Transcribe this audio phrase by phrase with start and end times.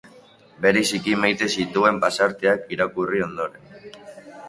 [0.65, 3.73] Bereziki maite zituen pasarteak irakurri ondoren.